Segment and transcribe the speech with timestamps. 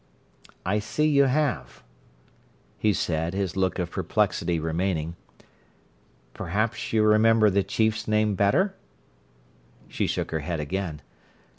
[0.65, 1.83] "I see you have,"
[2.79, 5.15] he said, his look of perplexity remaining.
[6.33, 8.73] "Perhaps you remember the chief's name better."
[9.87, 11.03] She shook her head again.